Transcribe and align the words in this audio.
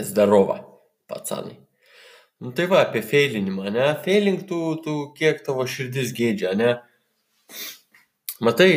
Zdarova, 0.00 0.64
pacanai. 1.06 1.58
Nu 2.42 2.50
tai 2.50 2.66
va, 2.66 2.80
apie 2.80 3.02
feilinimą, 3.04 3.68
ne? 3.70 3.86
Feiling 4.02 4.42
tu, 4.48 4.58
tu 4.82 5.12
kiek 5.14 5.44
tavo 5.46 5.66
širdis 5.68 6.14
geidžia, 6.16 6.54
ne? 6.58 6.72
Matai, 8.42 8.72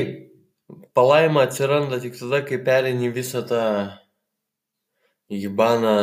palaima 0.94 1.48
atsiranda 1.48 1.98
tik 2.04 2.20
tada, 2.20 2.44
kai 2.46 2.60
perini 2.68 3.10
visą 3.16 3.42
tą 3.50 3.62
hibaną 5.32 5.98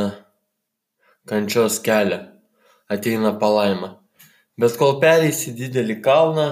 kančios 1.29 1.79
kelią. 1.86 2.20
Ateina 2.90 3.32
palaima. 3.38 3.94
Bet 4.58 4.74
kol 4.80 4.98
pereisi 5.00 5.54
didelį 5.56 6.00
kalną, 6.04 6.48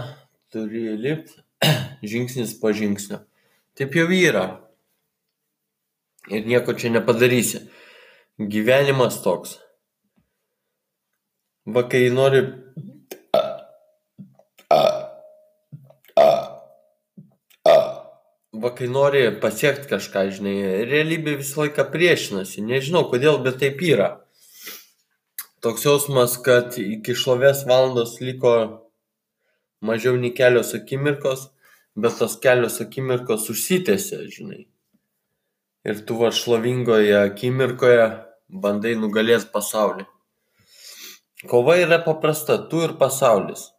turi 0.52 0.95
lipti 1.00 1.42
žingsnis 2.02 2.54
po 2.61 2.72
žingsnio. 2.77 3.24
Taip 3.77 3.95
jau 3.96 4.08
yra. 4.14 4.46
Ir 6.30 6.46
nieko 6.46 6.74
čia 6.77 6.93
nepadarysi. 6.93 7.64
Gyvenimas 8.40 9.18
toks. 9.21 9.58
Va 11.68 11.82
kai 11.93 12.07
nori. 12.08 12.39
Va 18.63 18.71
kai 18.79 18.89
nori 18.89 19.26
pasiekti 19.43 19.90
kažką, 19.90 20.22
žinai, 20.39 20.54
realybė 20.89 21.35
visą 21.43 21.66
laiką 21.66 21.85
priešinasi. 21.93 22.64
Nežinau 22.64 23.03
kodėl, 23.13 23.43
bet 23.44 23.58
taip 23.61 23.85
yra. 23.85 24.08
Toks 25.61 25.85
jausmas, 25.85 26.38
kad 26.41 26.80
iki 26.80 27.13
šlovės 27.13 27.66
valandos 27.68 28.16
liko 28.25 28.54
mažiau 29.85 30.16
nei 30.16 30.32
kelios 30.32 30.72
akimirkos, 30.80 31.50
bet 31.93 32.16
tos 32.16 32.41
kelios 32.41 32.80
akimirkos 32.80 33.50
užsitęsia, 33.52 34.25
žinai. 34.33 34.64
Ir 35.84 36.02
tu 36.08 36.16
va 36.25 36.33
šlovingoje 36.33 37.20
akimirkoje 37.20 38.08
bandai 38.53 38.94
nugalėti 38.98 39.50
pasaulį. 39.52 40.06
Kova 41.48 41.77
yra 41.80 42.00
paprasta, 42.05 42.58
tu 42.69 42.83
ir 42.84 42.97
pasaulis. 43.00 43.70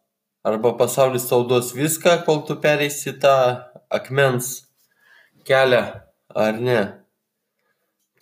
Arba 0.42 0.72
pasaulis 0.78 1.28
tau 1.30 1.44
duos 1.46 1.70
viską, 1.76 2.24
kol 2.26 2.42
tu 2.46 2.56
pereisi 2.58 3.12
tą 3.22 3.34
akmens 3.90 4.48
kelią, 5.46 5.84
ar 6.34 6.58
ne. 6.58 6.80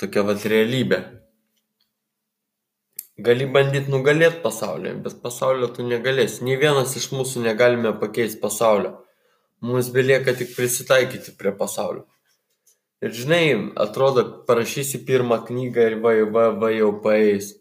Tokia 0.00 0.26
vat 0.28 0.44
realybė. 0.52 1.00
Gali 3.20 3.46
bandyti 3.52 3.92
nugalėti 3.92 4.40
pasaulį, 4.44 4.94
bet 5.04 5.18
pasaulio 5.24 5.68
tu 5.76 5.84
negalėsi. 5.84 6.44
Nė 6.44 6.56
vienas 6.60 6.94
iš 6.96 7.10
mūsų 7.12 7.44
negalime 7.44 7.92
pakeisti 8.00 8.40
pasaulio. 8.40 8.94
Mums 9.64 9.90
belieka 9.92 10.32
tik 10.36 10.54
prisitaikyti 10.56 11.34
prie 11.36 11.52
pasaulio. 11.56 12.06
Ir 13.00 13.14
žinai, 13.16 13.72
atrodo, 13.80 14.22
parašysi 14.44 14.98
pirmą 15.08 15.38
knygą 15.46 15.84
ir 15.88 15.94
va, 16.04 16.12
va, 16.34 16.42
va 16.52 16.68
jau 16.74 16.90
paeis. 17.00 17.54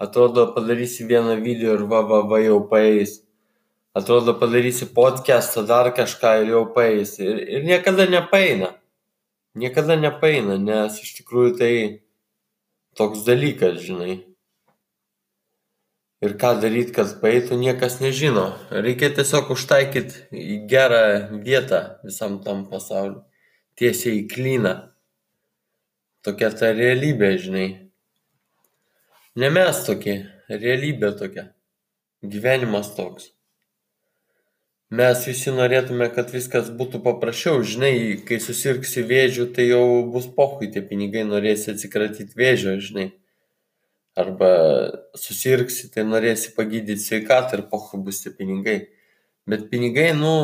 Atrodo, 0.00 0.46
padarysi 0.54 1.04
vieną 1.04 1.34
video 1.44 1.74
ir 1.76 1.84
va, 1.90 2.00
va, 2.08 2.22
va 2.30 2.38
jau 2.40 2.62
paeis. 2.70 3.18
Atrodo, 3.92 4.32
padarysi 4.40 4.88
podcastą, 4.96 5.66
dar 5.68 5.92
kažką 5.92 6.32
ir 6.40 6.54
jau 6.54 6.64
paeis. 6.72 7.18
Ir, 7.20 7.44
ir 7.58 7.68
niekada 7.68 8.08
nepaeina. 8.08 8.72
Niekada 9.58 9.98
nepaeina, 10.00 10.56
nes 10.56 10.96
iš 11.04 11.18
tikrųjų 11.20 11.52
tai 11.60 11.72
toks 12.96 13.28
dalykas, 13.28 13.82
žinai. 13.84 14.22
Ir 16.24 16.38
ką 16.40 16.56
daryti, 16.64 16.96
kad 16.96 17.18
paeitų, 17.20 17.60
niekas 17.60 18.00
nežino. 18.00 18.54
Reikia 18.72 19.12
tiesiog 19.14 19.52
užtaikyti 19.52 20.30
į 20.32 20.62
gerą 20.70 21.02
vietą 21.44 21.98
visam 22.08 22.40
tam 22.40 22.64
pasauliu. 22.72 23.27
Tiesiai 23.78 24.24
į 24.24 24.28
klyną. 24.32 24.74
Tokia 26.26 26.50
ta 26.50 26.72
realybė, 26.74 27.36
žinai. 27.38 27.66
Ne 29.38 29.50
mes 29.54 29.84
tokie, 29.86 30.16
realybė 30.50 31.12
tokia. 31.20 31.52
Gyvenimas 32.26 32.90
toks. 32.96 33.28
Mes 34.90 35.20
visi 35.28 35.52
norėtume, 35.52 36.08
kad 36.10 36.32
viskas 36.32 36.72
būtų 36.74 37.02
paprasčiau, 37.04 37.60
žinai, 37.60 37.92
kai 38.26 38.40
susirgsi 38.40 39.02
vėžių, 39.06 39.46
tai 39.54 39.68
jau 39.68 39.84
bus 40.10 40.26
pohui 40.32 40.70
tie 40.72 40.80
pinigai, 40.80 41.22
norėsi 41.28 41.74
atsikratyti 41.74 42.34
vėžio, 42.34 42.74
žinai. 42.82 43.10
Arba 44.18 44.50
susirgsi, 45.14 45.90
tai 45.92 46.02
norėsi 46.08 46.50
pagydyti 46.56 46.98
sveikatą 47.04 47.60
ir 47.60 47.64
pohui 47.70 48.00
bus 48.08 48.24
tie 48.24 48.32
pinigai. 48.34 48.78
Bet 49.46 49.68
pinigai, 49.70 50.10
nu, 50.16 50.34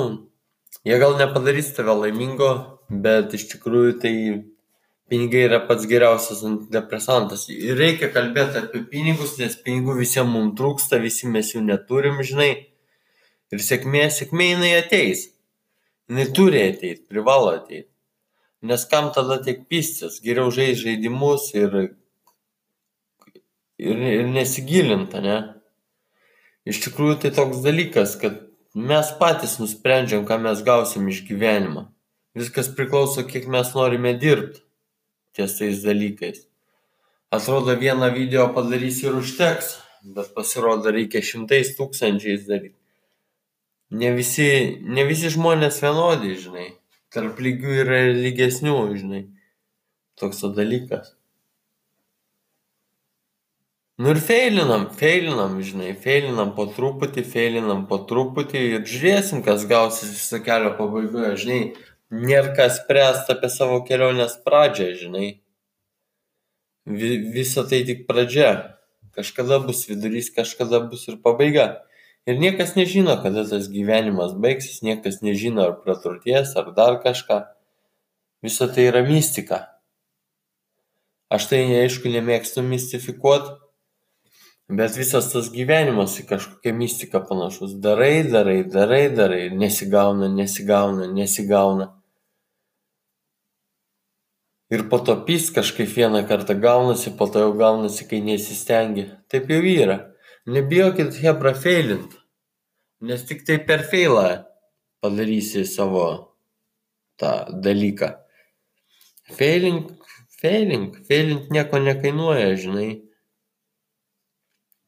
jie 0.87 1.01
gal 1.01 1.16
nepadarys 1.19 1.72
tave 1.75 1.97
laimingo, 2.05 2.53
bet 2.91 3.34
iš 3.37 3.47
tikrųjų 3.53 3.95
tai 4.03 4.15
pinigai 5.11 5.45
yra 5.49 5.61
pats 5.69 5.87
geriausias 5.89 6.43
antidepresantas. 6.47 7.47
Ir 7.53 7.78
reikia 7.78 8.11
kalbėti 8.12 8.61
apie 8.61 8.84
pinigus, 8.91 9.37
nes 9.41 9.56
pinigų 9.65 9.99
visiems 10.00 10.33
mums 10.33 10.56
trūksta, 10.59 11.00
visi 11.03 11.28
mes 11.31 11.53
jų 11.55 11.65
neturim, 11.69 12.21
žinai. 12.25 12.53
Ir 13.53 13.62
sėkmė, 13.62 14.06
sėkmė 14.11 14.50
jinai 14.55 14.72
ateis. 14.81 15.28
Jinai 16.11 16.28
turi 16.37 16.62
ateiti, 16.69 17.05
privalo 17.09 17.53
ateiti. 17.55 17.89
Nes 18.65 18.84
kam 18.89 19.11
tada 19.12 19.39
tiek 19.45 19.66
pistis, 19.69 20.21
geriau 20.25 20.51
žais 20.53 20.78
žaidimus 20.81 21.51
ir, 21.56 21.75
ir, 23.77 24.05
ir 24.09 24.28
nesigilinta, 24.33 25.21
ne? 25.25 25.39
Iš 26.65 26.81
tikrųjų 26.87 27.19
tai 27.21 27.33
toks 27.37 27.61
dalykas, 27.65 28.16
kad 28.21 28.41
mes 28.75 29.11
patys 29.21 29.59
nusprendžiam, 29.61 30.25
ką 30.25 30.41
mes 30.47 30.65
gausim 30.65 31.11
iš 31.12 31.21
gyvenimo. 31.28 31.91
Viskas 32.34 32.69
priklauso, 32.75 33.22
kiek 33.28 33.47
mes 33.50 33.71
norime 33.77 34.15
dirbti 34.19 34.65
ties 35.34 35.56
tais 35.59 35.83
dalykais. 35.83 36.47
Atrodo, 37.31 37.75
vieną 37.77 38.12
video 38.15 38.47
padarysi 38.55 39.09
ir 39.09 39.19
užteks, 39.19 39.72
bet 40.17 40.31
pasirodo 40.37 40.93
reikia 40.95 41.22
šimtais 41.27 41.72
tūkstančiais 41.78 42.47
daryti. 42.47 42.78
Ne 43.95 44.12
visi, 44.15 44.47
ne 44.83 45.05
visi 45.09 45.31
žmonės 45.34 45.81
vienodi, 45.83 46.37
žinai. 46.39 46.69
Tarp 47.15 47.39
lygių 47.43 47.75
yra 47.83 47.99
lygesnių, 48.15 48.78
žinai. 48.99 49.27
Toks 50.19 50.43
dalykas. 50.55 51.12
Nu 53.99 54.11
ir 54.11 54.19
feilinam, 54.19 54.89
feilinam, 54.91 55.61
žinai, 55.62 55.93
feilinam 55.95 56.51
po 56.56 56.66
truputį, 56.66 57.22
feilinam 57.31 57.84
po 57.91 58.01
truputį 58.09 58.62
ir 58.72 58.87
žiūrėsim, 58.91 59.43
kas 59.47 59.66
gausis 59.71 60.11
viso 60.16 60.41
kelio 60.43 60.72
pabaigoje, 60.78 61.37
žinai, 61.45 61.61
nėr 62.10 62.53
ką 62.56 62.69
spręst 62.72 63.31
apie 63.32 63.50
savo 63.53 63.81
kelionės 63.87 64.37
pradžią, 64.44 64.91
žinai. 65.00 65.28
Vi, 66.84 67.16
visa 67.32 67.65
tai 67.65 67.84
tik 67.88 68.04
pradžia. 68.09 68.76
Kažkada 69.15 69.60
bus 69.62 69.84
vidurys, 69.88 70.28
kažkada 70.34 70.82
bus 70.84 71.06
ir 71.09 71.20
pabaiga. 71.22 71.84
Ir 72.26 72.38
niekas 72.41 72.75
nežino, 72.76 73.16
kada 73.22 73.44
tas 73.48 73.69
gyvenimas 73.69 74.32
baigsis, 74.37 74.82
niekas 74.82 75.20
nežino, 75.22 75.69
ar 75.69 75.76
praturties, 75.84 76.54
ar 76.56 76.72
dar 76.76 76.98
kažką. 77.04 77.44
Visa 78.44 78.69
tai 78.69 78.88
yra 78.91 79.04
mistika. 79.04 79.60
Aš 81.32 81.48
tai 81.50 81.62
aišku 81.82 82.10
nemėgstu 82.12 82.65
mistifikuoti, 82.65 83.54
bet 84.69 84.97
visas 84.97 85.33
tas 85.33 85.51
gyvenimas 85.53 86.17
į 86.21 86.29
kažkokią 86.31 86.73
mistiką 86.77 87.25
panašus. 87.29 87.77
Darai, 87.85 88.23
darai, 88.29 88.63
darai, 88.65 89.05
darai 89.13 89.43
ir 89.49 89.59
nesigauna, 89.59 90.31
nesigauna, 90.33 91.11
nesigauna 91.13 91.91
ir 94.75 94.89
po 94.91 94.99
to 94.99 95.15
pyst 95.27 95.55
kažkaip 95.55 95.89
vieną 95.97 96.25
kartą 96.29 96.55
gaunasi, 96.61 97.15
po 97.19 97.27
to 97.27 97.45
jau 97.45 97.53
gaunasi, 97.59 98.07
kai 98.09 98.21
nesistengi. 98.25 99.09
Taip 99.31 99.51
jau 99.51 99.63
yra. 99.63 99.99
Nebijokit 100.47 101.17
hebra 101.25 101.55
feilint, 101.57 102.11
nes 103.01 103.23
tik 103.29 103.47
tai 103.47 103.59
per 103.69 103.85
feilą 103.91 104.45
padarysi 105.01 105.65
savo 105.69 106.07
tą 107.21 107.33
dalyką. 107.65 108.11
Feilink, 109.39 109.95
feilink, 110.41 110.99
feilint 111.09 111.49
nieko 111.55 111.81
nekainuoja, 111.81 112.53
žinai. 112.60 112.91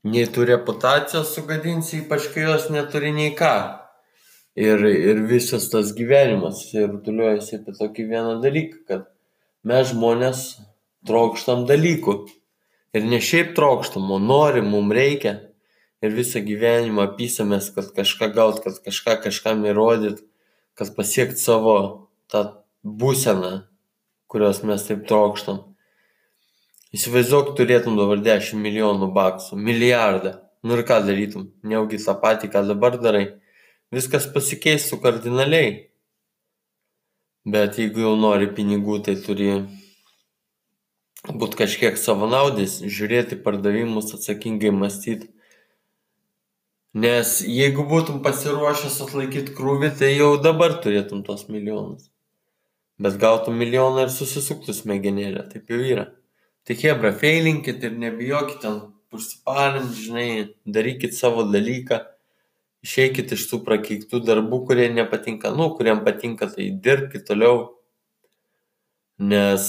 Nei 0.06 0.26
tu 0.31 0.44
reputacijos 0.47 1.32
sugadinsi, 1.35 2.05
ypač 2.05 2.29
kai 2.31 2.44
jos 2.44 2.69
neturi 2.70 3.11
nei 3.17 3.32
ką. 3.35 3.56
Ir, 4.56 4.85
ir 4.87 5.19
visas 5.26 5.67
tas 5.73 5.91
gyvenimas 5.97 6.61
rutuliuojasi 6.76 7.58
apie 7.58 7.75
tokį 7.75 8.05
vieną 8.12 8.37
dalyką, 8.44 8.79
kad 8.87 9.08
mes 9.67 9.91
žmonės 9.91 10.44
trokštam 11.11 11.67
dalykų. 11.67 12.14
Ir 12.94 13.08
ne 13.11 13.19
šiaip 13.19 13.50
trokštam, 13.58 14.06
o 14.14 14.20
norim, 14.23 14.70
mums 14.73 14.94
reikia. 14.94 15.35
Ir 16.05 16.14
visą 16.14 16.44
gyvenimą 16.44 17.08
pysamės, 17.19 17.73
kad 17.75 17.91
kažką 17.97 18.31
gaut, 18.37 18.62
kad 18.62 18.79
kažką 18.87 19.19
kažkam 19.26 19.67
įrodyt, 19.67 20.23
kad 20.79 20.94
pasiekt 20.94 21.43
savo 21.43 21.79
tą 22.31 22.47
būseną, 22.87 23.64
kurios 24.31 24.62
mes 24.62 24.87
taip 24.87 25.03
trokštam. 25.11 25.64
Įsivaizduok, 26.96 27.50
turėtum 27.58 27.98
dabar 27.98 28.22
10 28.25 28.56
milijonų 28.62 29.10
baksų, 29.12 29.58
milijardą. 29.60 30.37
Nu 30.64 30.78
ir 30.78 30.84
ką 30.88 31.02
darytum? 31.04 31.50
Neugi 31.66 31.98
tą 32.00 32.14
patį, 32.22 32.48
ką 32.54 32.62
dabar 32.70 32.96
darai. 33.02 33.26
Viskas 33.93 34.25
pasikeistų 34.32 34.98
kardinaliai. 35.02 35.75
Bet 37.46 37.76
jeigu 37.78 38.02
jau 38.02 38.14
nori 38.19 38.48
pinigų, 38.56 38.96
tai 39.06 39.14
turi 39.22 39.50
būt 41.26 41.54
kažkiek 41.60 41.98
savanaudis, 42.00 42.81
žiūrėti 42.82 43.38
pardavimus, 43.44 44.14
atsakingai 44.16 44.72
mąstyti. 44.75 45.31
Nes 46.96 47.38
jeigu 47.44 47.84
būtum 47.87 48.22
pasiruošęs 48.25 49.02
atlaikyti 49.04 49.54
krūvį, 49.54 49.93
tai 50.00 50.14
jau 50.14 50.32
dabar 50.40 50.78
turėtum 50.82 51.20
tos 51.26 51.44
milijonus. 51.52 52.08
Bet 52.98 53.19
gautum 53.20 53.58
milijoną 53.60 54.06
ir 54.06 54.14
susisuktų 54.14 54.72
smegenėlę, 54.72 55.44
taip 55.52 55.69
jau 55.69 55.82
yra. 55.84 56.06
Tai 56.66 56.74
hebra, 56.80 57.12
feilinkit 57.14 57.84
ir 57.86 57.92
nebijokit 57.94 58.60
ten 58.64 58.80
užsiparint, 59.14 59.92
žinai, 59.94 60.28
darykit 60.66 61.14
savo 61.14 61.44
dalyką, 61.46 62.00
išeikit 62.82 63.34
iš 63.36 63.44
tų 63.50 63.60
prakeiktų 63.66 64.20
darbų, 64.26 64.64
kurie 64.66 64.88
nepatinka, 64.90 65.52
nu, 65.54 65.68
kuriem 65.78 66.02
patinka, 66.06 66.48
tai 66.50 66.72
dirbkit 66.82 67.26
toliau. 67.28 67.68
Nes, 69.22 69.68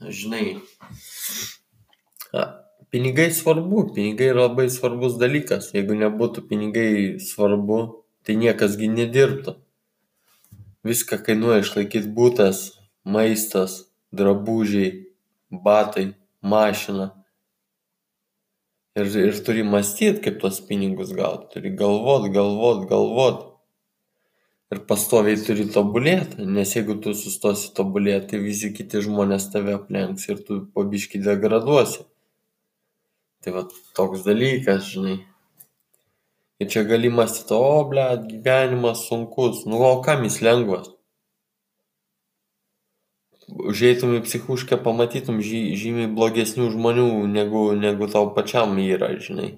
žinai, 0.00 0.54
pinigai 2.94 3.32
svarbu, 3.34 3.88
pinigai 3.96 4.30
yra 4.30 4.46
labai 4.46 4.68
svarbus 4.70 5.18
dalykas. 5.20 5.72
Jeigu 5.74 5.98
nebūtų 5.98 6.46
pinigai 6.48 6.90
svarbu, 7.18 7.80
tai 8.22 8.38
niekasgi 8.38 8.88
nedirbtų. 8.94 9.56
Viską 10.86 11.18
kainuoja 11.26 11.64
išlaikyti 11.64 12.14
būtas, 12.14 12.62
maistas, 13.04 13.88
drabužiai, 14.14 15.04
batai, 15.62 16.12
mašina. 16.42 17.10
Ir, 18.94 19.10
ir 19.18 19.40
turi 19.46 19.64
mąstyti, 19.66 20.20
kaip 20.22 20.38
tos 20.42 20.60
pinigus 20.68 21.10
gauti. 21.18 21.48
Turi 21.54 21.74
galvot, 21.80 22.28
galvot, 22.34 22.86
galvot. 22.90 23.42
Ir 24.74 24.80
pastoviai 24.88 25.38
turi 25.46 25.66
tobulėti, 25.74 26.46
nes 26.56 26.72
jeigu 26.76 26.96
tu 27.02 27.12
sustosi 27.18 27.72
tobulėti, 27.76 28.30
tai 28.32 28.40
visi 28.42 28.72
kiti 28.74 29.02
žmonės 29.04 29.50
tave 29.52 29.74
aplenks 29.76 30.28
ir 30.30 30.40
tu 30.46 30.62
pabiški 30.74 31.20
degraduosi. 31.26 32.06
Tai 33.44 33.54
va 33.58 33.66
toks 33.98 34.24
dalykas, 34.26 34.86
žinai. 34.94 35.18
Ir 36.62 36.70
čia 36.70 36.86
gali 36.88 37.10
mąstyti, 37.12 37.54
o, 37.54 37.82
ble, 37.90 38.06
gyvenimas 38.30 39.08
sunkus. 39.08 39.66
Nu, 39.66 39.82
o 39.82 39.96
kam 40.06 40.22
jis 40.24 40.38
lengvas? 40.46 40.93
Užeitum 43.54 44.16
į 44.16 44.24
psichuškę, 44.24 44.80
pamatytum 44.82 45.38
žy, 45.44 45.60
žymiai 45.78 46.10
blogesnių 46.10 46.72
žmonių, 46.72 47.06
negu, 47.30 47.68
negu 47.78 48.08
tau 48.10 48.32
pačiam 48.34 48.74
yra, 48.82 49.12
žinai. 49.22 49.52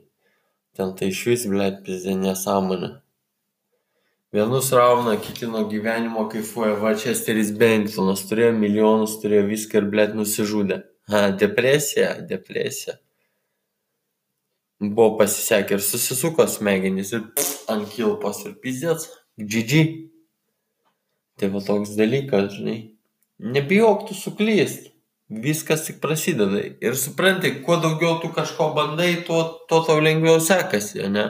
Ten 0.76 0.92
tai 0.98 1.08
iš 1.14 1.22
vis, 1.30 1.46
ble, 1.48 1.70
pizdė 1.86 2.18
nesąmonė. 2.20 2.90
Vienus 4.36 4.68
rauna, 4.76 5.16
kiti 5.22 5.48
nuo 5.48 5.64
gyvenimo 5.70 6.26
kaifuoja. 6.28 6.74
Va, 6.82 6.92
Česteris 7.00 7.54
Bengtonas 7.56 8.26
turėjo 8.28 8.52
milijonus, 8.58 9.16
turėjo 9.22 9.48
viską 9.48 9.80
ir, 9.80 9.88
ble, 9.94 10.06
nusižudė. 10.18 10.82
Ha, 11.08 11.30
depresija, 11.40 12.12
depresija 12.28 12.98
buvo 14.80 15.18
pasisekę 15.18 15.74
ir 15.74 15.80
susisuko 15.80 16.46
smegenys 16.48 17.12
ir 17.16 17.22
ant 17.72 17.88
kilpos 17.90 18.44
ir 18.46 18.56
pizdec, 18.60 19.06
GG. 19.38 19.86
Tai 21.40 21.48
va 21.52 21.62
toks 21.64 21.96
dalykas, 21.96 22.52
žinai. 22.56 22.78
Nebijok 23.38 24.06
tu 24.08 24.16
suklyst. 24.16 24.92
Viskas 25.28 25.82
tik 25.88 25.98
prasideda. 26.00 26.60
Ir 26.80 26.94
supranti, 26.98 27.50
kuo 27.66 27.80
daugiau 27.82 28.20
tu 28.22 28.30
kažko 28.34 28.70
bandai, 28.76 29.24
tuo, 29.26 29.42
tuo 29.68 29.82
tau 29.86 29.98
lengviau 30.00 30.38
sekasi, 30.40 31.02
ne? 31.10 31.26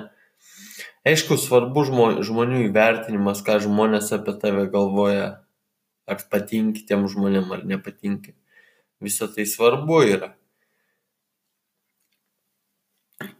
Aišku, 1.06 1.38
svarbu 1.40 1.86
žmonių 2.26 2.64
įvertinimas, 2.66 3.40
ką 3.46 3.60
žmonės 3.64 4.12
apie 4.12 4.36
tave 4.42 4.66
galvoja. 4.72 5.28
Ar 6.06 6.20
patinki 6.30 6.84
tiem 6.86 7.06
žmonėm, 7.10 7.48
ar 7.54 7.64
nepatinki. 7.66 8.36
Visą 9.02 9.30
tai 9.32 9.48
svarbu 9.48 10.02
yra 10.06 10.34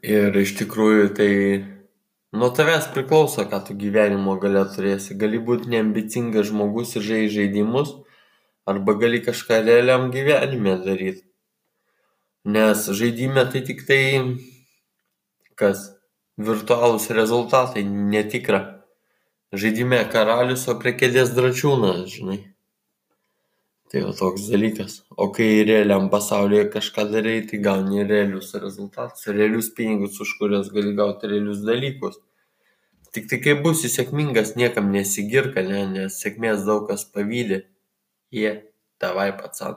ir 0.07 0.37
iš 0.41 0.55
tikrųjų 0.61 1.07
tai 1.17 1.31
nuo 2.37 2.49
tavęs 2.57 2.89
priklauso 2.95 3.45
ką 3.51 3.63
tu 3.67 3.77
gyvenimo 3.79 4.37
gale 4.43 4.65
turėsi 4.75 5.17
gali 5.19 5.41
būt 5.49 5.67
neambicingas 5.73 6.51
žmogus 6.51 6.97
ir 6.97 7.07
žaist 7.09 7.35
žaidimus 7.37 7.95
arba 8.67 8.93
gali 8.93 9.23
kažką 9.23 9.63
realiam 9.67 10.11
gyvenime 10.11 10.75
daryt. 10.85 11.23
Nes 12.45 12.87
žaidime 12.99 13.45
tai 13.53 13.63
tiktai 13.67 14.03
kas 15.59 15.93
virtualūs 16.49 17.07
rezultatai 17.15 17.85
netikra. 17.87 18.61
Žaidime 19.55 20.03
karalius 20.13 20.67
o 20.69 20.75
prie 20.83 20.93
kėdės 20.99 21.31
dračiūnas 21.37 22.03
žinai. 22.11 22.39
Tai 23.91 24.03
va 24.03 24.13
toks 24.19 24.49
dalykas. 24.51 24.99
O 25.15 25.31
kai 25.35 25.63
realiam 25.69 26.11
pasaulyje 26.11 26.67
kažką 26.75 27.07
darai 27.13 27.37
tai 27.47 27.63
gauni 27.63 28.03
realius 28.11 28.51
rezultatus 28.59 29.31
realius 29.31 29.71
pinigus 29.79 30.19
už 30.21 30.35
kuriuos 30.41 30.73
gali 30.75 30.95
gauti 30.99 31.31
realius 31.31 31.63
dalykus. 31.63 32.19
Tiktai 33.15 33.39
kai 33.45 33.55
būsi 33.63 33.89
sėkmingas 33.89 34.57
niekam 34.59 34.91
nesigirk 34.93 35.55
ane 35.63 35.87
nes 35.95 36.19
sėkmės 36.23 36.67
daug 36.67 36.91
kas 36.91 37.07
pavydi 37.15 37.63
е 38.33 38.73
давай 39.01 39.37
пацан 39.37 39.77